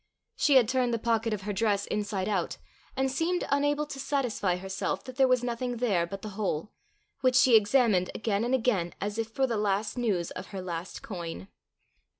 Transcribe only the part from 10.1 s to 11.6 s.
of her last coin.